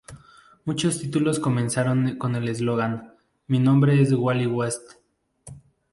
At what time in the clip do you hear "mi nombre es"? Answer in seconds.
3.45-4.11